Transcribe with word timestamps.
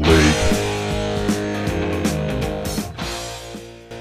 League. 0.00 0.60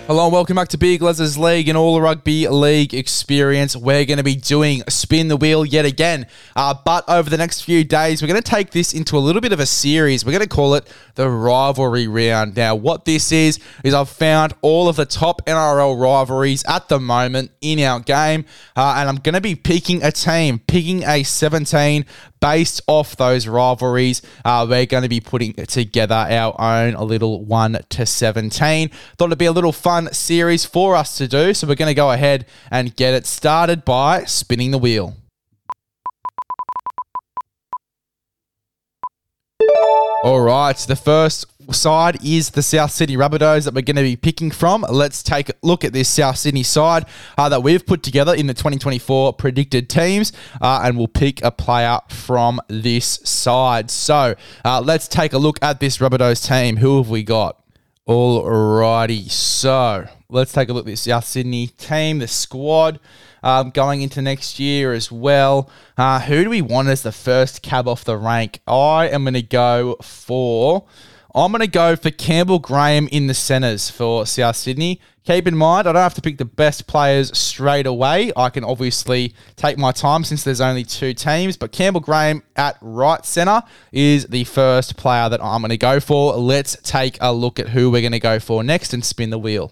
Hello 0.09 0.23
and 0.23 0.34
welcome 0.34 0.55
back 0.55 0.70
to 0.70 0.77
Big 0.79 1.04
Les's 1.04 1.38
League 1.38 1.70
and 1.70 1.77
all 1.77 1.93
the 1.93 2.02
rugby 2.02 2.48
league 2.48 2.95
experience. 2.95 3.75
We're 3.75 4.05
going 4.05 4.17
to 4.17 4.23
be 4.23 4.35
doing 4.35 4.81
spin 4.89 5.27
the 5.27 5.38
wheel 5.38 5.63
yet 5.63 5.85
again, 5.85 6.25
uh, 6.55 6.73
but 6.84 7.08
over 7.08 7.30
the 7.30 7.38
next 7.38 7.62
few 7.62 7.84
days, 7.84 8.20
we're 8.20 8.27
going 8.27 8.41
to 8.41 8.49
take 8.52 8.72
this 8.72 8.91
into 8.91 9.17
a 9.17 9.20
little 9.20 9.39
bit 9.39 9.53
of 9.53 9.59
a 9.59 9.67
series. 9.67 10.25
We're 10.25 10.31
going 10.31 10.41
to 10.41 10.49
call 10.49 10.73
it 10.73 10.91
the 11.13 11.30
rivalry 11.30 12.08
round. 12.08 12.58
Now, 12.58 12.73
what 12.73 13.05
this 13.05 13.31
is 13.31 13.59
is 13.84 13.94
I've 13.94 14.09
found 14.09 14.55
all 14.63 14.89
of 14.89 14.95
the 14.95 15.05
top 15.05 15.45
NRL 15.45 16.02
rivalries 16.02 16.66
at 16.67 16.89
the 16.89 17.00
moment 17.00 17.52
in 17.61 17.80
our 17.81 18.00
game, 18.00 18.45
uh, 18.75 18.95
and 18.97 19.09
I'm 19.09 19.17
going 19.17 19.36
to 19.36 19.41
be 19.41 19.53
picking 19.53 20.02
a 20.02 20.11
team, 20.11 20.58
picking 20.58 21.03
a 21.03 21.22
17 21.22 22.03
based 22.39 22.81
off 22.88 23.16
those 23.16 23.48
rivalries. 23.48 24.21
Uh, 24.43 24.66
we're 24.70 24.85
going 24.85 25.03
to 25.03 25.09
be 25.09 25.20
putting 25.20 25.53
together 25.53 26.16
our 26.16 26.55
own 26.59 26.93
little 27.07 27.43
1 27.43 27.80
to 27.89 28.05
17. 28.05 28.89
Thought 29.17 29.25
it'd 29.25 29.38
be 29.38 29.45
a 29.45 29.52
little 29.52 29.71
fun 29.71 30.11
series 30.13 30.66
for 30.66 30.95
us 30.95 31.17
to 31.17 31.27
do, 31.27 31.53
so 31.53 31.67
we're 31.67 31.75
going 31.75 31.89
to 31.89 31.94
go 31.94 32.11
ahead 32.11 32.45
and 32.71 32.95
get 32.95 33.13
it 33.13 33.25
started 33.25 33.85
by 33.85 34.23
spinning 34.23 34.71
the 34.71 34.77
wheel. 34.77 35.19
All 40.22 40.42
right, 40.42 40.75
the 40.75 40.98
first 40.98 41.45
side 41.73 42.17
is 42.25 42.50
the 42.50 42.62
South 42.62 42.92
Sydney 42.92 43.16
Rabbitohs 43.16 43.64
that 43.64 43.73
we're 43.73 43.84
going 43.84 43.95
to 43.95 44.02
be 44.02 44.17
picking 44.17 44.52
from. 44.52 44.86
Let's 44.89 45.23
take 45.23 45.48
a 45.48 45.53
look 45.61 45.86
at 45.86 45.94
this 45.94 46.09
South 46.09 46.36
Sydney 46.36 46.64
side 46.64 47.06
uh, 47.38 47.48
that 47.48 47.64
we've 47.64 47.86
put 47.86 48.03
together 48.03 48.36
in 48.36 48.45
the 48.45 48.53
2024 48.53 49.31
predicted 49.34 49.89
teams, 49.89 50.34
uh, 50.59 50.81
and 50.84 50.98
we'll 50.98 51.08
pick 51.08 51.42
a 51.42 51.52
player 51.52 52.00
from 52.09 52.59
this 52.67 53.22
side. 53.23 53.89
So 53.89 54.36
uh, 54.66 54.81
let's 54.81 55.08
take 55.08 55.31
a 55.31 55.38
look 55.38 55.58
at 55.61 55.80
this 55.80 56.00
Rabbitohs 56.00 56.45
team. 56.45 56.76
Who 56.76 56.98
have 56.98 57.09
we 57.09 57.23
got? 57.23 57.64
Alrighty, 58.06 59.31
so 59.31 60.06
let's 60.28 60.52
take 60.52 60.67
a 60.67 60.73
look 60.73 60.83
at 60.83 60.88
this 60.88 61.02
South 61.04 61.23
Sydney 61.23 61.67
team, 61.67 62.20
the 62.20 62.28
squad 62.28 63.00
um, 63.44 63.70
going 63.72 64.02
into 64.02 64.22
next 64.22 64.59
year 64.59 64.94
as 64.94 65.12
well. 65.12 65.70
Uh, 65.98 66.20
who 66.22 66.44
do 66.44 66.50
we 66.50 66.62
want 66.62 66.88
as 66.88 67.04
the 67.04 67.12
first 67.12 67.62
cab 67.62 67.88
off 67.88 68.04
the 68.04 68.18
rank? 68.18 68.59
I 68.68 69.08
am 69.08 69.23
going 69.23 69.34
to 69.34 69.42
go 69.42 69.95
for. 70.02 70.86
I'm 71.36 71.52
going 71.52 71.62
to 71.62 71.67
go 71.67 71.95
for 71.95 72.10
Campbell 72.10 72.58
Graham 72.58 73.08
in 73.12 73.28
the 73.28 73.36
centres 73.36 73.90
for 73.90 74.26
South 74.26 74.56
Sydney. 74.56 75.00
Keep 75.26 75.48
in 75.48 75.56
mind, 75.56 75.88
I 75.88 75.92
don't 75.92 76.02
have 76.02 76.16
to 76.16 76.23
pick 76.23 76.40
the 76.40 76.45
best 76.45 76.88
players 76.88 77.38
straight 77.38 77.86
away. 77.86 78.32
I 78.36 78.50
can 78.50 78.64
obviously 78.64 79.36
take 79.56 79.78
my 79.78 79.92
time 79.92 80.23
since 80.23 80.44
there's 80.44 80.60
only 80.60 80.84
two 80.84 81.14
teams, 81.14 81.56
but 81.56 81.72
Campbell 81.72 82.02
Graham 82.02 82.42
at 82.56 82.78
right 82.82 83.23
centre 83.23 83.62
is 83.92 84.26
the 84.26 84.44
first 84.45 84.98
player 84.98 85.30
that 85.30 85.44
I'm 85.44 85.62
going 85.62 85.70
to 85.70 85.78
go 85.78 86.00
for. 86.00 86.34
Let's 86.34 86.78
take 86.82 87.20
a 87.22 87.32
look 87.32 87.60
at 87.60 87.70
who 87.70 87.92
we're 87.92 88.02
going 88.02 88.14
to 88.14 88.20
go 88.20 88.40
for 88.40 88.64
next 88.64 88.94
and 88.95 89.06
spin 89.06 89.30
the 89.30 89.38
wheel. 89.38 89.72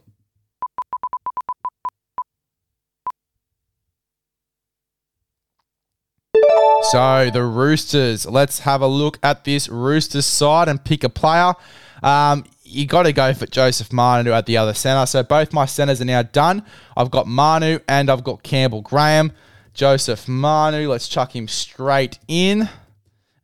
So 6.91 7.29
the 7.29 7.43
Roosters, 7.43 8.25
let's 8.25 8.59
have 8.59 8.81
a 8.81 8.87
look 8.87 9.19
at 9.21 9.43
this 9.43 9.67
Roosters 9.67 10.25
side 10.25 10.69
and 10.69 10.81
pick 10.81 11.03
a 11.03 11.09
player. 11.09 11.53
Um, 12.01 12.45
you 12.63 12.85
got 12.85 13.03
to 13.03 13.11
go 13.11 13.33
for 13.33 13.45
Joseph 13.45 13.91
Manu 13.91 14.31
at 14.31 14.45
the 14.45 14.55
other 14.55 14.73
centre. 14.73 15.05
So 15.05 15.21
both 15.21 15.51
my 15.51 15.65
centres 15.65 15.99
are 15.99 16.05
now 16.05 16.21
done. 16.21 16.63
I've 16.95 17.11
got 17.11 17.27
Manu 17.27 17.79
and 17.89 18.09
I've 18.09 18.23
got 18.23 18.41
Campbell 18.41 18.81
Graham. 18.81 19.33
Joseph 19.73 20.29
Manu, 20.29 20.87
let's 20.87 21.09
chuck 21.09 21.35
him 21.35 21.49
straight 21.49 22.19
in 22.29 22.61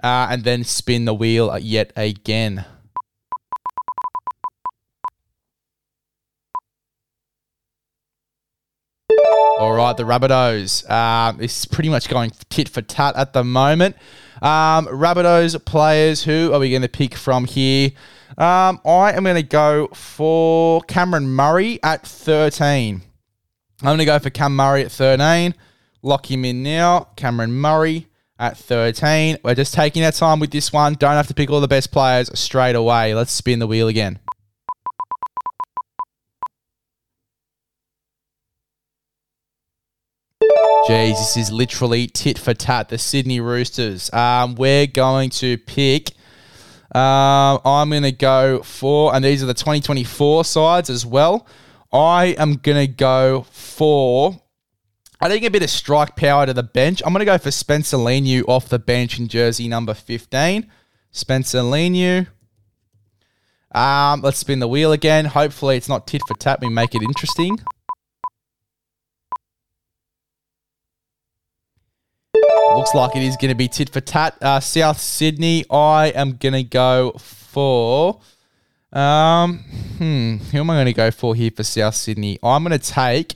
uh, 0.01 0.27
and 0.29 0.45
then 0.45 0.63
spin 0.63 1.03
the 1.03 1.13
wheel 1.13 1.57
yet 1.59 1.91
again. 1.97 2.63
All 9.63 9.71
right, 9.71 9.95
the 9.95 10.03
Rabbitohs. 10.03 10.89
Um, 10.91 11.37
this 11.37 11.59
is 11.59 11.65
pretty 11.65 11.87
much 11.87 12.09
going 12.09 12.33
tit 12.49 12.67
for 12.67 12.81
tat 12.81 13.15
at 13.15 13.31
the 13.31 13.45
moment. 13.45 13.95
Um, 14.41 14.87
Rabbitohs 14.87 15.63
players, 15.63 16.21
who 16.21 16.51
are 16.51 16.59
we 16.59 16.69
going 16.69 16.81
to 16.81 16.89
pick 16.89 17.15
from 17.15 17.45
here? 17.45 17.91
Um, 18.37 18.81
I 18.85 19.13
am 19.13 19.23
going 19.23 19.37
to 19.37 19.41
go 19.41 19.87
for 19.93 20.81
Cameron 20.81 21.29
Murray 21.29 21.79
at 21.81 22.05
13. 22.05 23.03
I'm 23.79 23.85
going 23.85 23.99
to 23.99 24.05
go 24.05 24.19
for 24.19 24.29
Cam 24.29 24.53
Murray 24.53 24.83
at 24.83 24.91
13. 24.91 25.55
Lock 26.01 26.29
him 26.29 26.43
in 26.43 26.61
now. 26.61 27.07
Cameron 27.15 27.53
Murray 27.53 28.07
at 28.37 28.57
13. 28.57 29.37
We're 29.45 29.55
just 29.55 29.73
taking 29.73 30.03
our 30.03 30.11
time 30.11 30.41
with 30.41 30.51
this 30.51 30.73
one. 30.73 30.95
Don't 30.95 31.13
have 31.13 31.27
to 31.27 31.33
pick 31.33 31.49
all 31.49 31.61
the 31.61 31.69
best 31.69 31.93
players 31.93 32.37
straight 32.37 32.75
away. 32.75 33.15
Let's 33.15 33.31
spin 33.31 33.59
the 33.59 33.67
wheel 33.67 33.87
again. 33.87 34.19
Jeez, 40.87 41.11
this 41.11 41.37
is 41.37 41.49
literally 41.49 42.07
tit 42.07 42.37
for 42.37 42.53
tat. 42.53 42.89
The 42.89 42.97
Sydney 42.97 43.39
Roosters. 43.39 44.11
Um, 44.11 44.55
we're 44.55 44.85
going 44.85 45.29
to 45.29 45.57
pick. 45.57 46.09
Um, 46.93 47.61
I'm 47.63 47.89
going 47.89 48.03
to 48.03 48.11
go 48.11 48.61
for, 48.63 49.15
and 49.15 49.23
these 49.23 49.41
are 49.41 49.45
the 49.45 49.53
2024 49.53 50.43
sides 50.43 50.89
as 50.89 51.05
well. 51.05 51.47
I 51.93 52.35
am 52.37 52.55
going 52.55 52.85
to 52.85 52.93
go 52.93 53.45
for. 53.49 54.41
I 55.21 55.29
think 55.29 55.45
a 55.45 55.49
bit 55.49 55.63
of 55.63 55.69
strike 55.69 56.17
power 56.17 56.45
to 56.45 56.53
the 56.53 56.63
bench. 56.63 57.01
I'm 57.05 57.13
going 57.13 57.21
to 57.21 57.25
go 57.25 57.37
for 57.37 57.49
Spencer 57.49 57.95
Leniu 57.95 58.43
off 58.49 58.67
the 58.67 58.77
bench 58.77 59.17
in 59.17 59.29
jersey 59.29 59.69
number 59.69 59.93
15. 59.93 60.69
Spencer 61.11 61.59
Leniu. 61.59 62.27
Um, 63.73 64.19
let's 64.19 64.37
spin 64.37 64.59
the 64.59 64.67
wheel 64.67 64.91
again. 64.91 65.23
Hopefully, 65.23 65.77
it's 65.77 65.87
not 65.87 66.07
tit 66.07 66.21
for 66.27 66.33
tat. 66.33 66.59
We 66.59 66.67
make 66.67 66.93
it 66.93 67.01
interesting. 67.01 67.57
Looks 72.71 72.95
like 72.95 73.15
it 73.15 73.21
is 73.21 73.37
going 73.37 73.49
to 73.49 73.55
be 73.55 73.67
tit 73.67 73.89
for 73.89 74.01
tat. 74.01 74.35
Uh, 74.41 74.59
South 74.59 74.99
Sydney, 74.99 75.63
I 75.69 76.07
am 76.07 76.37
going 76.37 76.53
to 76.53 76.63
go 76.63 77.11
for. 77.19 78.19
Um, 78.91 79.59
hmm, 79.97 80.37
who 80.37 80.57
am 80.59 80.69
I 80.69 80.75
going 80.75 80.85
to 80.87 80.93
go 80.93 81.11
for 81.11 81.35
here 81.35 81.51
for 81.51 81.63
South 81.63 81.93
Sydney? 81.93 82.39
I'm 82.41 82.63
going 82.63 82.77
to 82.77 82.83
take. 82.83 83.35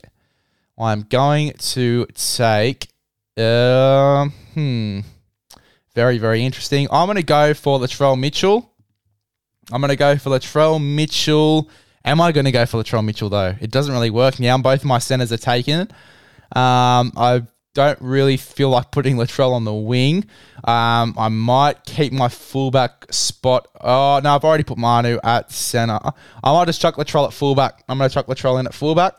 I'm 0.77 1.03
going 1.03 1.53
to 1.53 2.07
take. 2.15 2.87
Uh, 3.37 4.29
hmm. 4.55 5.01
Very, 5.93 6.17
very 6.17 6.43
interesting. 6.43 6.87
I'm 6.91 7.05
going 7.05 7.17
to 7.17 7.23
go 7.23 7.53
for 7.53 7.79
Latrell 7.79 8.19
Mitchell. 8.19 8.73
I'm 9.71 9.81
going 9.81 9.89
to 9.89 9.95
go 9.95 10.17
for 10.17 10.31
Latrell 10.31 10.83
Mitchell. 10.83 11.69
Am 12.05 12.21
I 12.21 12.31
going 12.31 12.45
to 12.45 12.51
go 12.51 12.65
for 12.65 12.81
Latrell 12.81 13.03
Mitchell, 13.03 13.29
though? 13.29 13.55
It 13.59 13.69
doesn't 13.69 13.93
really 13.93 14.09
work 14.09 14.39
now. 14.39 14.57
Both 14.57 14.81
of 14.81 14.85
my 14.85 14.99
centers 14.99 15.31
are 15.31 15.37
taken. 15.37 15.81
Um, 16.55 17.11
I've 17.17 17.47
don't 17.77 18.01
really 18.01 18.37
feel 18.37 18.71
like 18.71 18.89
putting 18.89 19.17
Latrell 19.17 19.53
on 19.53 19.63
the 19.63 19.73
wing. 19.73 20.25
Um, 20.63 21.13
I 21.15 21.29
might 21.29 21.83
keep 21.85 22.11
my 22.11 22.27
fullback 22.27 23.05
spot. 23.13 23.67
Oh, 23.79 24.19
no, 24.23 24.33
I've 24.33 24.43
already 24.43 24.63
put 24.63 24.79
Manu 24.79 25.19
at 25.23 25.51
centre. 25.51 25.99
I 26.43 26.53
might 26.53 26.65
just 26.65 26.81
chuck 26.81 26.95
Latrell 26.95 27.27
at 27.27 27.33
fullback. 27.33 27.83
I'm 27.87 27.99
going 27.99 28.09
to 28.09 28.13
chuck 28.13 28.25
Latrell 28.25 28.59
in 28.59 28.65
at 28.65 28.73
fullback. 28.73 29.13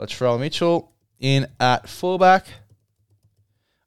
Latrell 0.00 0.40
Mitchell 0.40 0.92
in 1.20 1.46
at 1.60 1.88
fullback. 1.88 2.46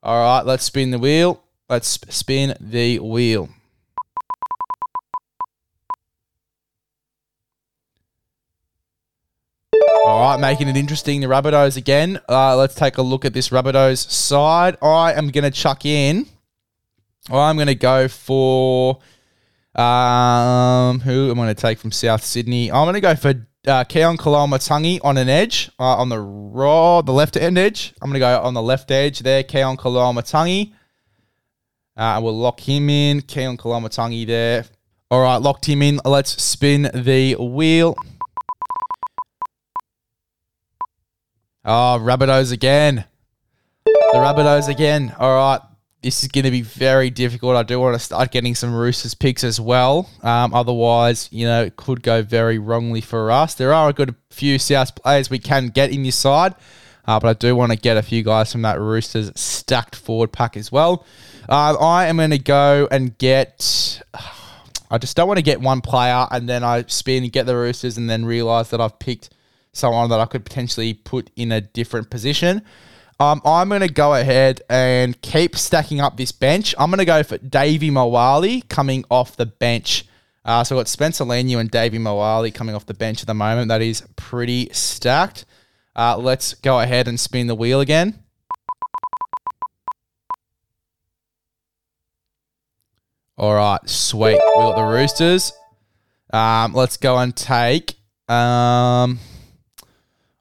All 0.02 0.24
right, 0.24 0.46
let's 0.46 0.64
spin 0.64 0.92
the 0.92 1.00
wheel. 1.00 1.44
Let's 1.68 2.00
spin 2.10 2.56
the 2.62 3.00
wheel. 3.00 3.50
All 10.20 10.32
right, 10.32 10.42
making 10.42 10.68
it 10.68 10.76
interesting. 10.76 11.22
The 11.22 11.28
Rabbitohs 11.28 11.78
again. 11.78 12.20
Uh, 12.28 12.54
let's 12.58 12.76
take 12.76 12.98
a 12.98 13.02
look 13.02 13.24
at 13.24 13.34
this 13.34 13.52
Rabbitohs 13.52 14.12
side. 14.12 14.78
I 14.82 15.14
am 15.14 15.30
going 15.30 15.46
to 15.46 15.50
chuck 15.50 15.86
in. 15.86 16.26
I'm 17.30 17.56
going 17.56 17.68
to 17.68 17.74
go 17.74 18.10
for. 18.10 19.00
Um, 19.76 21.00
who 21.00 21.32
am 21.32 21.40
I 21.40 21.44
going 21.44 21.56
to 21.56 21.62
take 21.62 21.80
from 21.80 21.94
South 21.94 22.22
Sydney? 22.22 22.70
I'm 22.70 22.84
going 22.84 22.96
to 22.96 23.00
go 23.00 23.16
for 23.16 23.48
uh, 23.66 23.86
Keon 23.86 24.18
Koloamatangi 24.18 25.00
on 25.06 25.18
an 25.18 25.30
edge, 25.30 25.72
uh, 25.80 25.96
on 25.96 26.10
the 26.10 26.20
raw, 26.20 27.02
the 27.02 27.14
left 27.14 27.38
end 27.38 27.58
edge. 27.58 27.94
I'm 28.02 28.10
going 28.10 28.16
to 28.16 28.20
go 28.20 28.42
on 28.42 28.54
the 28.54 28.62
left 28.62 28.92
edge 28.92 29.20
there, 29.20 29.44
Keon 29.44 29.78
Koloamatangi. 29.78 30.74
Uh, 31.96 32.20
we'll 32.22 32.38
lock 32.38 32.60
him 32.60 32.90
in. 32.90 33.22
Keon 33.22 33.56
Koloamatangi 33.56 34.28
there. 34.28 34.66
All 35.10 35.22
right, 35.22 35.38
locked 35.38 35.64
him 35.64 35.82
in. 35.82 36.02
Let's 36.04 36.44
spin 36.44 36.92
the 36.94 37.36
wheel. 37.36 37.96
Oh, 41.66 42.00
Rabbitohs 42.02 42.54
again. 42.54 43.06
The 43.86 43.92
Rabbitohs 44.16 44.70
again. 44.70 45.14
All 45.20 45.36
right. 45.36 45.60
This 46.02 46.24
is 46.24 46.30
going 46.30 46.46
to 46.46 46.52
be 46.52 46.62
very 46.62 47.10
difficult. 47.10 47.58
I 47.58 47.64
do 47.64 47.78
want 47.82 47.96
to 47.96 48.00
start 48.00 48.32
getting 48.32 48.56
some 48.56 48.74
Roosters 48.74 49.14
picks 49.14 49.44
as 49.44 49.60
well. 49.60 50.10
Um, 50.24 50.54
otherwise, 50.54 51.28
you 51.34 51.46
know, 51.46 51.64
it 51.64 51.76
could 51.76 52.02
go 52.02 52.22
very 52.22 52.58
wrongly 52.58 53.02
for 53.02 53.30
us. 53.30 53.56
There 53.56 53.74
are 53.74 53.90
a 53.90 53.94
good 53.94 54.16
few 54.30 54.58
South 54.58 54.96
players 54.96 55.30
we 55.30 55.40
can 55.40 55.68
get 55.68 55.92
in 55.92 56.04
this 56.04 56.16
side. 56.16 56.56
Uh, 57.06 57.20
but 57.20 57.28
I 57.28 57.34
do 57.34 57.54
want 57.56 57.74
to 57.74 57.78
get 57.78 57.98
a 57.98 58.02
few 58.02 58.24
guys 58.24 58.52
from 58.52 58.62
that 58.62 58.80
Roosters 58.80 59.32
stacked 59.36 59.96
forward 59.96 60.32
pack 60.32 60.56
as 60.56 60.72
well. 60.72 61.06
Uh, 61.50 61.76
I 61.76 62.06
am 62.06 62.18
going 62.18 62.30
to 62.30 62.40
go 62.40 62.88
and 62.90 63.18
get. 63.18 64.02
I 64.92 64.98
just 64.98 65.16
don't 65.16 65.28
want 65.28 65.38
to 65.38 65.44
get 65.44 65.62
one 65.62 65.82
player 65.82 66.26
and 66.32 66.50
then 66.50 66.64
I 66.64 66.84
spin 66.88 67.24
and 67.24 67.32
get 67.32 67.46
the 67.46 67.56
Roosters 67.56 67.98
and 67.98 68.10
then 68.10 68.26
realize 68.26 68.72
that 68.72 68.82
I've 68.82 68.98
picked 68.98 69.30
someone 69.74 70.10
that 70.10 70.20
I 70.20 70.26
could 70.26 70.46
potentially 70.46 70.94
put 70.94 71.30
in 71.36 71.52
a 71.52 71.62
different 71.62 72.10
position. 72.10 72.62
Um, 73.20 73.42
I'm 73.44 73.68
going 73.68 73.82
to 73.82 73.92
go 73.92 74.16
ahead 74.16 74.62
and 74.70 75.22
keep 75.22 75.58
stacking 75.58 76.00
up 76.00 76.16
this 76.16 76.32
bench. 76.32 76.74
I'm 76.78 76.90
going 76.90 77.00
to 77.00 77.06
go 77.06 77.22
for 77.24 77.38
Davvy 77.38 77.92
Moale 77.92 78.62
coming 78.70 79.04
off 79.12 79.36
the 79.36 79.46
bench. 79.46 80.06
Uh, 80.46 80.64
so 80.64 80.76
I've 80.76 80.80
got 80.80 80.88
Spencer 80.88 81.26
Leniu 81.26 81.60
and 81.60 81.70
Davvy 81.70 82.00
Moale 82.00 82.50
coming 82.52 82.76
off 82.76 82.86
the 82.86 82.94
bench 82.94 83.22
at 83.22 83.28
the 83.28 83.34
moment. 83.34 83.68
That 83.68 83.82
is 83.82 84.04
pretty 84.16 84.70
stacked. 84.72 85.46
Uh, 85.96 86.18
let's 86.18 86.54
go 86.54 86.80
ahead 86.80 87.10
and 87.10 87.20
spin 87.20 87.48
the 87.48 87.56
wheel 87.56 87.82
again. 87.82 88.24
All 93.38 93.54
right, 93.54 93.80
sweet. 93.86 94.34
We 94.34 94.38
got 94.38 94.76
the 94.76 94.84
Roosters. 94.84 95.52
Um, 96.32 96.74
let's 96.74 96.98
go 96.98 97.18
and 97.18 97.36
take. 97.36 97.96
Um, 98.30 99.20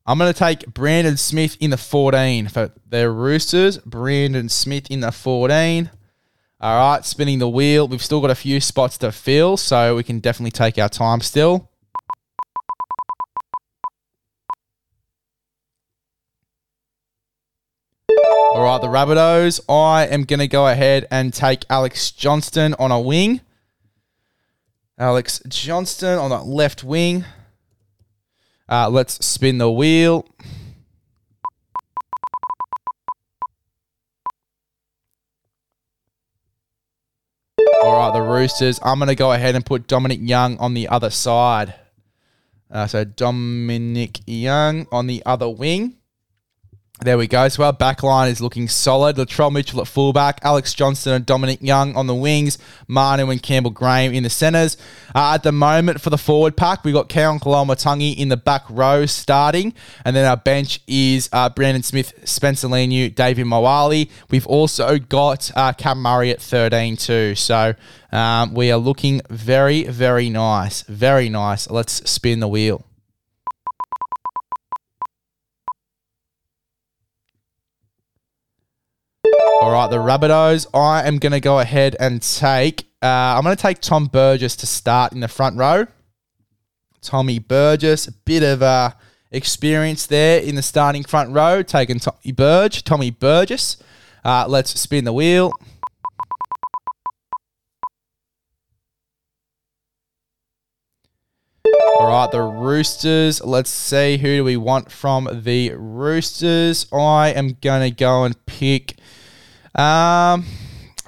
I'm 0.09 0.17
going 0.17 0.33
to 0.33 0.39
take 0.39 0.67
Brandon 0.73 1.19
Smith 1.19 1.59
in 1.61 1.69
the 1.69 1.77
14 1.77 2.49
for 2.49 2.73
the 2.89 3.11
Roosters. 3.11 3.77
Brandon 3.77 4.49
Smith 4.49 4.91
in 4.91 5.01
the 5.01 5.13
14. 5.13 5.91
All 6.63 6.93
right, 6.95 7.05
spinning 7.05 7.41
the 7.41 7.49
wheel. 7.49 7.87
We've 7.87 8.03
still 8.03 8.23
got 8.23 8.31
a 8.31 8.35
few 8.35 8.59
spots 8.63 8.97
to 8.99 9.13
fill, 9.13 9.59
so 9.59 9.97
we 9.97 10.03
can 10.03 10.21
definitely 10.21 10.53
take 10.53 10.79
our 10.79 10.89
time 10.89 11.21
still. 11.21 11.71
All 18.09 18.65
right, 18.65 18.81
the 18.81 18.89
Rabbitohs. 18.89 19.61
I 19.69 20.07
am 20.07 20.25
going 20.25 20.41
to 20.41 20.49
go 20.49 20.69
ahead 20.69 21.07
and 21.11 21.35
take 21.35 21.67
Alex 21.69 22.13
Johnston 22.13 22.73
on 22.79 22.91
a 22.91 22.99
wing. 22.99 23.43
Alex 24.99 25.43
Johnston 25.49 26.19
on 26.19 26.31
that 26.31 26.47
left 26.47 26.83
wing. 26.83 27.27
Uh, 28.69 28.89
let's 28.89 29.25
spin 29.25 29.59
the 29.59 29.71
wheel. 29.71 30.27
All 37.83 37.99
right, 37.99 38.13
the 38.13 38.23
Roosters. 38.23 38.81
I'm 38.83 38.99
going 38.99 39.09
to 39.09 39.15
go 39.15 39.33
ahead 39.33 39.55
and 39.55 39.65
put 39.65 39.87
Dominic 39.87 40.21
Young 40.23 40.59
on 40.59 40.75
the 40.75 40.89
other 40.89 41.11
side. 41.11 41.75
Uh, 42.71 42.87
so 42.87 43.05
Dominic 43.05 44.21
Young 44.27 44.87
on 44.91 45.07
the 45.07 45.23
other 45.25 45.49
wing. 45.49 45.98
There 47.01 47.17
we 47.17 47.29
go. 47.29 47.49
So 47.49 47.63
our 47.63 47.73
back 47.73 48.03
line 48.03 48.29
is 48.29 48.41
looking 48.41 48.67
solid. 48.67 49.15
Latrell 49.17 49.53
Mitchell 49.53 49.81
at 49.81 49.87
fullback, 49.87 50.41
Alex 50.43 50.75
Johnston 50.75 51.13
and 51.13 51.25
Dominic 51.25 51.63
Young 51.63 51.95
on 51.95 52.09
the 52.09 52.15
wings, 52.15 52.59
Manu 52.89 53.31
and 53.31 53.41
Campbell 53.41 53.71
Graham 53.71 54.13
in 54.13 54.25
the 54.25 54.31
centres. 54.31 54.77
Uh, 55.15 55.35
at 55.35 55.45
the 55.45 55.53
moment 55.53 56.01
for 56.01 56.11
the 56.11 56.19
forward 56.19 56.57
pack, 56.57 56.83
we've 56.83 56.95
got 56.95 57.09
Keon 57.09 57.39
Koloamatangi 57.39 58.17
in 58.17 58.31
the 58.31 58.37
back 58.37 58.65
row 58.69 59.07
starting. 59.07 59.75
And 60.05 60.17
then 60.17 60.25
our 60.25 60.37
bench 60.37 60.81
is 60.89 61.29
uh, 61.33 61.49
Brandon 61.51 61.85
Smith, 61.85 62.13
Spencer 62.29 62.67
Leniu, 62.67 63.15
David 63.15 63.45
Moale. 63.45 64.07
We've 64.29 64.47
also 64.49 64.99
got 64.99 65.53
uh, 65.55 65.75
Cam 65.75 66.03
Murray 66.03 66.31
at 66.33 66.43
13 66.43 66.97
too. 66.97 67.37
So 67.37 67.75
um, 68.11 68.55
we 68.55 68.73
are 68.73 68.79
looking 68.79 69.21
very, 69.31 69.85
very 69.85 70.31
nice. 70.31 70.83
Very 70.83 71.29
nice. 71.29 71.71
Let's 71.71 72.11
spin 72.11 72.41
the 72.41 72.49
wheel. 72.49 72.88
All 79.69 79.75
right, 79.75 79.91
the 79.91 79.99
Rabbitohs. 79.99 80.67
I 80.73 81.07
am 81.07 81.19
going 81.19 81.33
to 81.33 81.41
go 81.41 81.59
ahead 81.59 81.95
and 82.01 82.23
take. 82.23 82.87
Uh, 83.03 83.37
I'm 83.37 83.45
going 83.45 83.55
to 83.55 83.61
take 83.61 83.83
Tom 83.83 84.07
Burgess 84.07 84.57
to 84.57 84.67
start 84.67 85.13
in 85.13 85.21
the 85.21 85.29
front 85.29 85.59
row. 85.59 85.87
Tommy 87.03 87.39
Burgess, 87.39 88.09
a 88.09 88.13
bit 88.13 88.43
of 88.43 88.63
uh, 88.63 88.93
experience 89.31 90.07
there 90.07 90.41
in 90.41 90.55
the 90.55 90.63
starting 90.63 91.05
front 91.05 91.35
row, 91.35 91.63
taking 91.63 91.99
Tommy 91.99 92.33
Burge, 92.33 92.83
Tommy 92.83 93.11
Burgess. 93.11 93.77
Uh, 94.25 94.47
let's 94.49 94.71
spin 94.81 95.05
the 95.05 95.13
wheel. 95.13 95.53
All 102.01 102.09
right, 102.09 102.31
the 102.31 102.41
Roosters. 102.41 103.45
Let's 103.45 103.69
see 103.69 104.17
who 104.17 104.37
do 104.37 104.45
we 104.45 104.57
want 104.57 104.91
from 104.91 105.29
the 105.31 105.73
Roosters. 105.75 106.87
I 106.91 107.35
am 107.37 107.53
to 107.83 107.91
go 107.91 108.25
and 108.25 108.47
pick 108.47 108.98
um, 109.75 110.45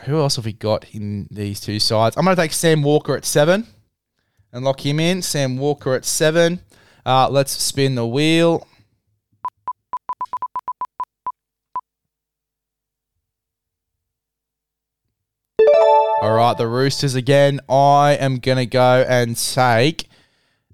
who 0.04 0.18
else 0.18 0.36
have 0.36 0.44
we 0.44 0.52
got 0.52 0.86
in 0.92 1.28
these 1.30 1.60
two 1.60 1.78
sides? 1.78 2.16
I'm 2.16 2.24
going 2.24 2.36
to 2.36 2.42
take 2.42 2.52
Sam 2.52 2.82
Walker 2.82 3.16
at 3.16 3.24
seven 3.24 3.66
and 4.52 4.64
lock 4.64 4.84
him 4.84 5.00
in. 5.00 5.22
Sam 5.22 5.56
Walker 5.56 5.94
at 5.94 6.04
seven. 6.04 6.60
Uh, 7.04 7.28
let's 7.28 7.52
spin 7.52 7.94
the 7.94 8.06
wheel. 8.06 8.66
All 16.22 16.34
right, 16.34 16.56
the 16.56 16.66
Roosters 16.66 17.14
again. 17.14 17.60
I 17.68 18.12
am 18.20 18.38
going 18.38 18.58
to 18.58 18.66
go 18.66 19.04
and 19.08 19.36
take. 19.36 20.06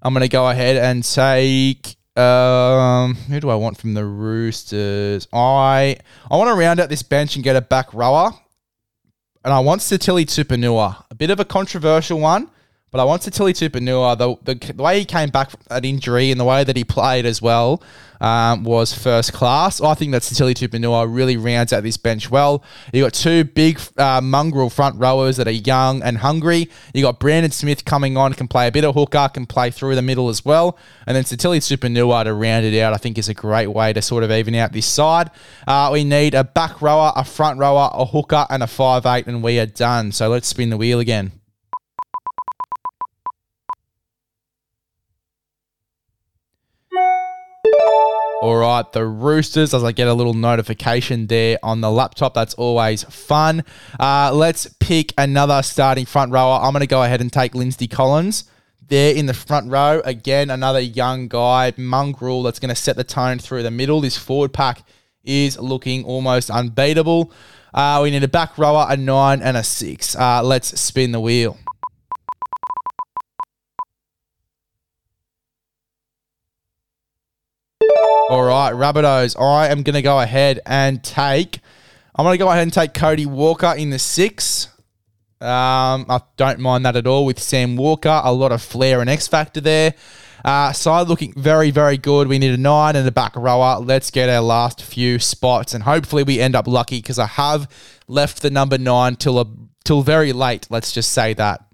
I'm 0.02 0.12
going 0.12 0.22
to 0.22 0.28
go 0.28 0.48
ahead 0.48 0.76
and 0.76 1.04
take 1.04 1.95
um, 2.16 3.14
who 3.14 3.40
do 3.40 3.50
I 3.50 3.54
want 3.54 3.78
from 3.78 3.94
the 3.94 4.04
Roosters? 4.04 5.28
I 5.32 5.96
I 6.30 6.36
want 6.36 6.48
to 6.48 6.54
round 6.54 6.80
out 6.80 6.88
this 6.88 7.02
bench 7.02 7.36
and 7.36 7.44
get 7.44 7.56
a 7.56 7.60
back 7.60 7.92
rower, 7.92 8.32
and 9.44 9.52
I 9.52 9.60
want 9.60 9.80
Sitili 9.80 10.24
Tupouniua. 10.24 11.04
A 11.10 11.14
bit 11.14 11.30
of 11.30 11.40
a 11.40 11.44
controversial 11.44 12.18
one, 12.20 12.50
but 12.96 13.02
I 13.02 13.04
want 13.04 13.20
Sitili 13.20 13.52
Tupouniua. 13.52 14.16
The, 14.16 14.54
the 14.54 14.72
the 14.72 14.82
way 14.82 15.00
he 15.00 15.04
came 15.04 15.28
back 15.28 15.50
from 15.50 15.60
that 15.68 15.84
injury 15.84 16.30
and 16.30 16.40
the 16.40 16.46
way 16.46 16.64
that 16.64 16.74
he 16.78 16.82
played 16.82 17.26
as 17.26 17.42
well 17.42 17.82
um, 18.22 18.64
was 18.64 18.94
first 18.94 19.34
class. 19.34 19.82
I 19.82 19.92
think 19.92 20.12
that 20.12 20.22
Sitili 20.22 20.54
Tupouniua 20.54 21.06
really 21.14 21.36
rounds 21.36 21.74
out 21.74 21.82
this 21.82 21.98
bench 21.98 22.30
well. 22.30 22.64
You 22.94 23.02
got 23.02 23.12
two 23.12 23.44
big 23.44 23.78
uh, 23.98 24.22
mongrel 24.22 24.70
front 24.70 24.98
rowers 24.98 25.36
that 25.36 25.46
are 25.46 25.50
young 25.50 26.02
and 26.02 26.16
hungry. 26.16 26.70
You 26.94 27.02
got 27.02 27.20
Brandon 27.20 27.50
Smith 27.50 27.84
coming 27.84 28.16
on, 28.16 28.32
can 28.32 28.48
play 28.48 28.66
a 28.66 28.72
bit 28.72 28.86
of 28.86 28.94
hooker, 28.94 29.28
can 29.28 29.44
play 29.44 29.70
through 29.70 29.94
the 29.94 30.00
middle 30.00 30.30
as 30.30 30.42
well. 30.42 30.78
And 31.06 31.14
then 31.14 31.24
Sitili 31.24 31.58
Tupouniua 31.58 32.24
to 32.24 32.32
round 32.32 32.64
it 32.64 32.80
out, 32.80 32.94
I 32.94 32.96
think 32.96 33.18
is 33.18 33.28
a 33.28 33.34
great 33.34 33.66
way 33.66 33.92
to 33.92 34.00
sort 34.00 34.24
of 34.24 34.30
even 34.30 34.54
out 34.54 34.72
this 34.72 34.86
side. 34.86 35.30
Uh, 35.66 35.90
we 35.92 36.02
need 36.02 36.32
a 36.32 36.44
back 36.44 36.80
rower, 36.80 37.12
a 37.14 37.24
front 37.24 37.58
rower, 37.58 37.90
a 37.92 38.06
hooker, 38.06 38.46
and 38.48 38.62
a 38.62 38.66
five 38.66 39.04
eight, 39.04 39.26
and 39.26 39.42
we 39.42 39.58
are 39.58 39.66
done. 39.66 40.12
So 40.12 40.30
let's 40.30 40.48
spin 40.48 40.70
the 40.70 40.78
wheel 40.78 40.98
again. 40.98 41.32
All 48.42 48.58
right, 48.58 48.92
the 48.92 49.06
Roosters, 49.06 49.72
as 49.72 49.82
I 49.82 49.92
get 49.92 50.08
a 50.08 50.14
little 50.14 50.34
notification 50.34 51.26
there 51.26 51.58
on 51.62 51.80
the 51.80 51.90
laptop. 51.90 52.34
That's 52.34 52.52
always 52.54 53.02
fun. 53.04 53.64
Uh, 53.98 54.30
let's 54.34 54.66
pick 54.78 55.14
another 55.16 55.62
starting 55.62 56.04
front 56.04 56.32
rower. 56.32 56.60
I'm 56.60 56.72
going 56.72 56.80
to 56.80 56.86
go 56.86 57.02
ahead 57.02 57.22
and 57.22 57.32
take 57.32 57.54
Lindsay 57.54 57.88
Collins 57.88 58.44
there 58.88 59.14
in 59.14 59.24
the 59.24 59.32
front 59.32 59.70
row. 59.70 60.02
Again, 60.04 60.50
another 60.50 60.80
young 60.80 61.28
guy, 61.28 61.72
mongrel, 61.78 62.42
that's 62.42 62.58
going 62.58 62.68
to 62.68 62.80
set 62.80 62.96
the 62.96 63.04
tone 63.04 63.38
through 63.38 63.62
the 63.62 63.70
middle. 63.70 64.02
This 64.02 64.18
forward 64.18 64.52
pack 64.52 64.82
is 65.24 65.58
looking 65.58 66.04
almost 66.04 66.50
unbeatable. 66.50 67.32
Uh, 67.72 68.00
we 68.02 68.10
need 68.10 68.22
a 68.22 68.28
back 68.28 68.58
rower, 68.58 68.86
a 68.88 68.98
nine, 68.98 69.40
and 69.40 69.56
a 69.56 69.64
six. 69.64 70.14
Uh, 70.14 70.42
let's 70.42 70.78
spin 70.78 71.12
the 71.12 71.20
wheel. 71.20 71.56
All 78.28 78.42
right, 78.42 78.72
Rabbitohs. 78.72 79.40
I 79.40 79.68
am 79.68 79.84
going 79.84 79.94
to 79.94 80.02
go 80.02 80.18
ahead 80.18 80.58
and 80.66 81.00
take. 81.04 81.60
I'm 82.16 82.24
going 82.24 82.34
to 82.34 82.38
go 82.38 82.50
ahead 82.50 82.64
and 82.64 82.72
take 82.72 82.92
Cody 82.92 83.24
Walker 83.24 83.72
in 83.78 83.90
the 83.90 84.00
six. 84.00 84.66
Um, 85.40 86.06
I 86.08 86.20
don't 86.36 86.58
mind 86.58 86.84
that 86.86 86.96
at 86.96 87.06
all 87.06 87.24
with 87.24 87.38
Sam 87.38 87.76
Walker. 87.76 88.20
A 88.24 88.32
lot 88.32 88.50
of 88.50 88.60
flair 88.62 89.00
and 89.00 89.08
X 89.08 89.28
factor 89.28 89.60
there. 89.60 89.94
Uh, 90.44 90.72
side 90.72 91.06
looking 91.06 91.34
very, 91.34 91.70
very 91.70 91.98
good. 91.98 92.26
We 92.26 92.40
need 92.40 92.50
a 92.50 92.56
nine 92.56 92.96
and 92.96 93.06
a 93.06 93.12
back 93.12 93.36
rower. 93.36 93.78
Let's 93.78 94.10
get 94.10 94.28
our 94.28 94.42
last 94.42 94.82
few 94.82 95.20
spots, 95.20 95.72
and 95.72 95.84
hopefully 95.84 96.24
we 96.24 96.40
end 96.40 96.56
up 96.56 96.66
lucky 96.66 96.98
because 96.98 97.20
I 97.20 97.26
have 97.26 97.70
left 98.08 98.42
the 98.42 98.50
number 98.50 98.76
nine 98.76 99.14
till 99.14 99.38
a, 99.38 99.46
till 99.84 100.02
very 100.02 100.32
late. 100.32 100.66
Let's 100.68 100.90
just 100.90 101.12
say 101.12 101.32
that. 101.34 101.65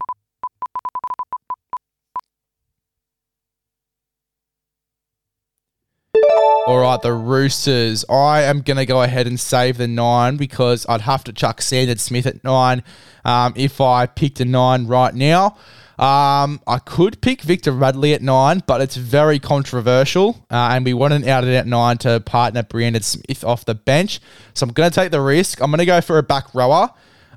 All 6.64 6.78
right, 6.78 7.02
the 7.02 7.12
Roosters. 7.12 8.04
I 8.08 8.42
am 8.42 8.60
going 8.60 8.76
to 8.76 8.86
go 8.86 9.02
ahead 9.02 9.26
and 9.26 9.38
save 9.38 9.78
the 9.78 9.88
nine 9.88 10.36
because 10.36 10.86
I'd 10.88 11.00
have 11.00 11.24
to 11.24 11.32
chuck 11.32 11.60
Sandon 11.60 11.98
Smith 11.98 12.24
at 12.24 12.44
nine 12.44 12.84
um, 13.24 13.52
if 13.56 13.80
I 13.80 14.06
picked 14.06 14.38
a 14.38 14.44
nine 14.44 14.86
right 14.86 15.12
now. 15.12 15.56
Um, 15.98 16.60
I 16.68 16.78
could 16.78 17.20
pick 17.20 17.42
Victor 17.42 17.72
Radley 17.72 18.14
at 18.14 18.22
nine, 18.22 18.62
but 18.64 18.80
it's 18.80 18.94
very 18.94 19.40
controversial, 19.40 20.46
uh, 20.52 20.70
and 20.70 20.84
we 20.84 20.94
want 20.94 21.14
an 21.14 21.28
out 21.28 21.42
out 21.44 21.66
nine 21.66 21.98
to 21.98 22.20
partner 22.20 22.62
Brandon 22.62 23.02
Smith 23.02 23.42
off 23.42 23.64
the 23.64 23.74
bench. 23.74 24.20
So 24.54 24.64
I'm 24.64 24.72
going 24.72 24.88
to 24.88 24.94
take 24.94 25.10
the 25.10 25.20
risk. 25.20 25.60
I'm 25.60 25.70
going 25.72 25.80
to 25.80 25.84
go 25.84 26.00
for 26.00 26.16
a 26.18 26.22
back 26.22 26.54
rower. 26.54 26.90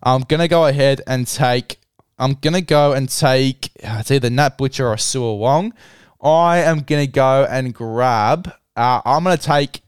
I'm 0.04 0.22
going 0.22 0.42
to 0.42 0.48
go 0.48 0.68
ahead 0.68 1.02
and 1.08 1.26
take. 1.26 1.80
I'm 2.20 2.36
going 2.36 2.54
to 2.54 2.62
go 2.62 2.94
and 2.94 3.10
take. 3.10 3.72
It's 3.78 4.12
either 4.12 4.30
Nat 4.30 4.60
Butcher 4.60 4.88
or 4.88 4.98
Siua 4.98 5.36
Wong. 5.36 5.74
I 6.22 6.60
am 6.60 6.82
going 6.82 7.08
to 7.08 7.12
go 7.12 7.48
and 7.50 7.74
grab. 7.74 8.54
Uh, 8.76 9.02
I'm 9.06 9.24
going 9.24 9.38
to 9.38 9.44
take 9.44 9.82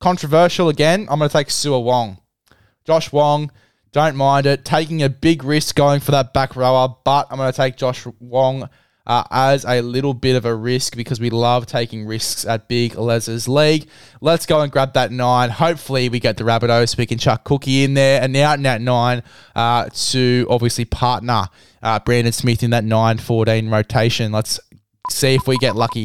controversial 0.00 0.68
again. 0.68 1.06
I'm 1.10 1.18
going 1.18 1.28
to 1.28 1.32
take 1.32 1.48
Siua 1.48 1.82
Wong. 1.82 2.18
Josh 2.84 3.12
Wong, 3.12 3.50
don't 3.92 4.16
mind 4.16 4.46
it. 4.46 4.64
Taking 4.64 5.02
a 5.02 5.08
big 5.08 5.44
risk 5.44 5.74
going 5.74 6.00
for 6.00 6.12
that 6.12 6.32
back 6.32 6.56
rower, 6.56 6.96
but 7.04 7.26
I'm 7.30 7.36
going 7.36 7.52
to 7.52 7.56
take 7.56 7.76
Josh 7.76 8.06
Wong 8.18 8.68
uh, 9.06 9.24
as 9.30 9.64
a 9.64 9.82
little 9.82 10.14
bit 10.14 10.36
of 10.36 10.44
a 10.44 10.54
risk 10.54 10.96
because 10.96 11.18
we 11.18 11.30
love 11.30 11.66
taking 11.66 12.06
risks 12.06 12.44
at 12.44 12.68
Big 12.68 12.96
Les's 12.96 13.48
League. 13.48 13.88
Let's 14.20 14.46
go 14.46 14.60
and 14.60 14.70
grab 14.70 14.94
that 14.94 15.10
nine. 15.10 15.50
Hopefully, 15.50 16.08
we 16.08 16.20
get 16.20 16.36
the 16.36 16.44
Rabbitohs 16.44 16.90
so 16.90 16.96
we 16.98 17.06
can 17.06 17.18
chuck 17.18 17.44
Cookie 17.44 17.82
in 17.84 17.94
there 17.94 18.22
and 18.22 18.36
out 18.36 18.58
in 18.58 18.62
that 18.62 18.80
nine 18.80 19.22
uh, 19.56 19.88
to 19.92 20.46
obviously 20.48 20.84
partner 20.84 21.46
uh, 21.82 21.98
Brandon 21.98 22.32
Smith 22.32 22.62
in 22.62 22.70
that 22.70 22.84
9 22.84 23.18
14 23.18 23.68
rotation. 23.68 24.32
Let's 24.32 24.60
see 25.10 25.34
if 25.34 25.46
we 25.46 25.56
get 25.56 25.74
lucky. 25.76 26.04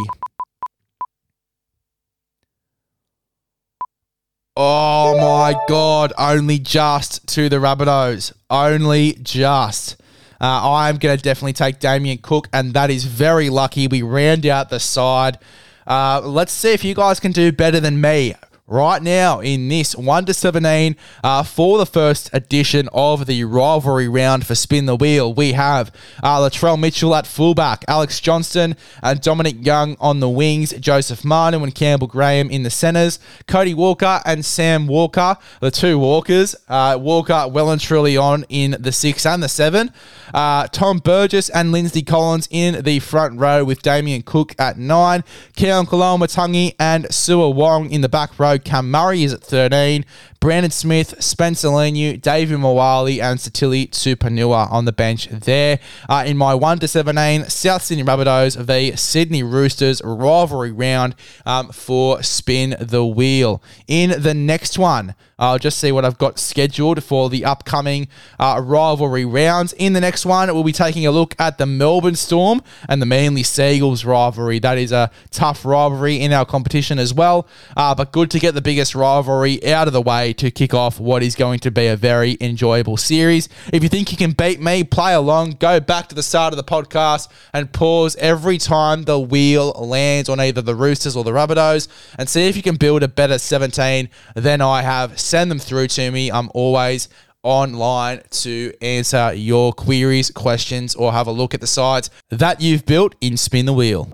Oh 4.57 5.17
my 5.17 5.53
god, 5.67 6.13
only 6.17 6.59
just 6.59 7.27
to 7.27 7.49
the 7.49 7.57
Rabbitohs. 7.57 8.31
Only 8.49 9.17
just. 9.21 9.99
Uh, 10.39 10.71
I'm 10.71 10.95
going 10.95 11.17
to 11.17 11.21
definitely 11.21 11.51
take 11.51 11.79
Damien 11.79 12.19
Cook, 12.19 12.47
and 12.53 12.73
that 12.73 12.89
is 12.89 13.03
very 13.03 13.49
lucky. 13.49 13.87
We 13.87 14.01
round 14.01 14.45
out 14.45 14.69
the 14.69 14.79
side. 14.79 15.39
Uh, 15.85 16.21
let's 16.23 16.53
see 16.53 16.71
if 16.71 16.85
you 16.85 16.95
guys 16.95 17.19
can 17.19 17.33
do 17.33 17.51
better 17.51 17.81
than 17.81 17.99
me 17.99 18.33
right 18.67 19.03
now 19.03 19.41
in 19.41 19.67
this 19.67 19.95
1 19.95 20.25
to 20.25 20.33
17 20.33 20.95
uh, 21.23 21.43
for 21.43 21.77
the 21.77 21.85
first 21.85 22.31
edition 22.33 22.89
of 22.93 23.27
the 23.27 23.43
rivalry 23.43 24.07
round 24.07 24.45
for 24.45 24.55
Spin 24.55 24.87
the 24.87 24.95
Wheel. 24.95 25.31
We 25.31 25.51
have 25.51 25.91
uh, 26.23 26.39
Latrell 26.39 26.79
Mitchell 26.79 27.13
at 27.13 27.27
fullback, 27.27 27.85
Alex 27.87 28.19
Johnston 28.19 28.75
and 29.03 29.21
Dominic 29.21 29.63
Young 29.63 29.95
on 29.99 30.19
the 30.19 30.29
wings, 30.29 30.71
Joseph 30.79 31.23
Manu 31.23 31.63
and 31.63 31.75
Campbell 31.75 32.07
Graham 32.07 32.49
in 32.49 32.63
the 32.63 32.71
centres, 32.71 33.19
Cody 33.47 33.75
Walker 33.75 34.19
and 34.25 34.43
Sam 34.43 34.87
Walker, 34.87 35.37
the 35.61 35.69
two 35.69 35.99
Walkers. 35.99 36.55
Uh, 36.67 36.97
Walker 36.99 37.47
well 37.47 37.69
and 37.69 37.79
truly 37.79 38.17
on 38.17 38.45
in 38.49 38.75
the 38.79 38.91
6 38.91 39.25
and 39.27 39.43
the 39.43 39.49
7. 39.49 39.91
Uh, 40.33 40.67
Tom 40.67 40.97
Burgess 40.97 41.49
and 41.49 41.71
Lindsay 41.71 42.01
Collins 42.01 42.47
in 42.49 42.83
the 42.83 42.99
front 42.99 43.39
row 43.39 43.63
with 43.63 43.83
Damien 43.83 44.23
Cook 44.23 44.55
at 44.57 44.77
9, 44.77 45.23
Keon 45.55 45.85
Koloamatangi 45.85 46.75
and 46.79 47.05
Siua 47.05 47.53
Wong 47.53 47.91
in 47.91 48.01
the 48.01 48.09
back 48.09 48.37
row. 48.39 48.54
Cam 48.63 48.89
Murray 48.89 49.23
is 49.23 49.33
at 49.33 49.43
13. 49.43 50.05
Brandon 50.45 50.69
Smith, 50.69 51.15
Spencer 51.23 51.69
Leniu, 51.69 52.21
David 52.21 52.59
Moale, 52.59 53.19
and 53.19 53.39
Sitili 53.39 53.89
Tupouniua 53.89 54.71
on 54.71 54.85
the 54.85 54.91
bench 54.91 55.27
there. 55.27 55.79
Uh, 56.07 56.23
in 56.27 56.37
my 56.37 56.53
1 56.53 56.77
to 56.77 56.87
17, 56.87 57.45
South 57.45 57.81
Sydney 57.81 58.03
Rabbitohs 58.03 58.55
v 58.55 58.95
Sydney 58.95 59.41
Roosters 59.41 60.03
rivalry 60.05 60.71
round 60.71 61.15
um, 61.47 61.69
for 61.69 62.21
Spin 62.21 62.75
the 62.79 63.03
Wheel. 63.03 63.59
In 63.87 64.21
the 64.21 64.35
next 64.35 64.77
one, 64.77 65.15
I'll 65.37 65.59
just 65.59 65.79
see 65.79 65.91
what 65.91 66.05
I've 66.05 66.17
got 66.17 66.39
scheduled 66.39 67.03
for 67.03 67.29
the 67.29 67.43
upcoming 67.43 68.07
uh, 68.39 68.61
rivalry 68.63 69.25
rounds. 69.25 69.73
In 69.73 69.91
the 69.93 69.99
next 69.99 70.25
one, 70.25 70.53
we'll 70.53 70.63
be 70.63 70.71
taking 70.71 71.05
a 71.05 71.11
look 71.11 71.35
at 71.37 71.57
the 71.57 71.65
Melbourne 71.65 72.15
Storm 72.15 72.61
and 72.87 73.01
the 73.01 73.05
Manly 73.05 73.43
Sea 73.43 73.75
Eagles 73.75 74.05
rivalry. 74.05 74.59
That 74.59 74.77
is 74.77 74.93
a 74.93 75.11
tough 75.31 75.65
rivalry 75.65 76.21
in 76.21 76.31
our 76.31 76.45
competition 76.45 76.99
as 76.99 77.13
well, 77.13 77.47
uh, 77.75 77.93
but 77.93 78.13
good 78.13 78.31
to 78.31 78.39
get 78.39 78.53
the 78.53 78.61
biggest 78.61 78.95
rivalry 78.95 79.65
out 79.67 79.87
of 79.87 79.93
the 79.93 80.01
way 80.01 80.31
to 80.37 80.51
kick 80.51 80.73
off 80.73 80.99
what 80.99 81.23
is 81.23 81.35
going 81.35 81.59
to 81.59 81.71
be 81.71 81.87
a 81.87 81.95
very 81.95 82.37
enjoyable 82.41 82.97
series. 82.97 83.49
If 83.71 83.83
you 83.83 83.89
think 83.89 84.11
you 84.11 84.17
can 84.17 84.31
beat 84.31 84.61
me, 84.61 84.83
play 84.83 85.13
along, 85.13 85.51
go 85.59 85.79
back 85.79 86.07
to 86.09 86.15
the 86.15 86.23
start 86.23 86.53
of 86.53 86.57
the 86.57 86.63
podcast 86.63 87.29
and 87.53 87.71
pause 87.71 88.15
every 88.17 88.57
time 88.57 89.03
the 89.03 89.19
wheel 89.19 89.71
lands 89.71 90.29
on 90.29 90.39
either 90.39 90.61
the 90.61 90.75
Roosters 90.75 91.15
or 91.15 91.23
the 91.23 91.31
Rabbitohs 91.31 91.87
and 92.17 92.29
see 92.29 92.47
if 92.47 92.55
you 92.55 92.63
can 92.63 92.75
build 92.75 93.03
a 93.03 93.07
better 93.07 93.37
17 93.37 94.09
than 94.35 94.61
I 94.61 94.81
have. 94.81 95.19
Send 95.19 95.51
them 95.51 95.59
through 95.59 95.87
to 95.89 96.11
me. 96.11 96.31
I'm 96.31 96.49
always 96.53 97.09
online 97.43 98.21
to 98.31 98.73
answer 98.81 99.33
your 99.33 99.71
queries, 99.71 100.31
questions, 100.31 100.95
or 100.95 101.11
have 101.11 101.27
a 101.27 101.31
look 101.31 101.53
at 101.53 101.61
the 101.61 101.67
sites 101.67 102.09
that 102.29 102.59
you've 102.59 102.85
built 102.85 103.15
in 103.21 103.37
Spin 103.37 103.65
the 103.65 103.73
Wheel. 103.73 104.09